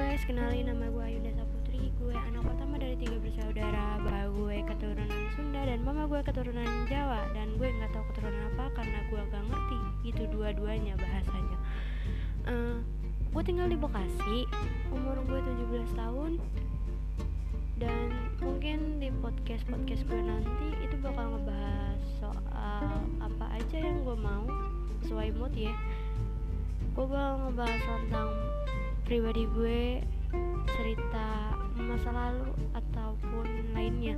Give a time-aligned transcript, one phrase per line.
[0.00, 1.92] guys, kenalin nama gue Ayunda Saputri.
[2.00, 4.00] Gue anak pertama dari tiga bersaudara.
[4.00, 7.20] Bapak gue keturunan Sunda dan mama gue keturunan Jawa.
[7.36, 9.78] Dan gue gak tahu keturunan apa karena gue gak ngerti
[10.08, 11.58] Itu dua-duanya bahasanya.
[12.48, 12.76] Eh, uh,
[13.28, 14.48] Gue tinggal di Bekasi
[14.88, 16.40] Umur gue 17 tahun.
[17.76, 18.08] Dan
[18.40, 24.48] mungkin di podcast-podcast gue nanti Itu bakal ngebahas soal apa aja yang gue mau
[25.04, 25.76] Sesuai mood ya.
[26.96, 28.19] Gue bakal ngebahas tentang
[29.10, 30.06] pribadi gue
[30.70, 34.14] cerita masa lalu ataupun lainnya